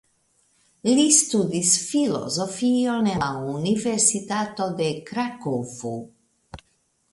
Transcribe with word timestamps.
Li 0.99 1.03
studis 1.17 1.73
filozofion 1.89 3.11
en 3.13 3.21
la 3.25 3.29
Universitato 3.59 4.69
de 4.83 4.91
Krakovo. 5.13 5.97